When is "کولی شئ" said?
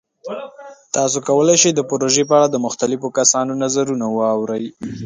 1.27-1.71